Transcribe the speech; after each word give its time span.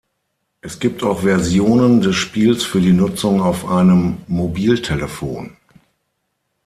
Es 0.61 0.79
gibt 0.79 1.03
auch 1.03 1.21
Versionen 1.21 2.01
des 2.01 2.15
Spiels 2.15 2.63
für 2.63 2.81
die 2.81 2.91
Nutzung 2.91 3.39
auf 3.39 3.67
einem 3.67 4.17
Mobiltelefon. 4.27 5.55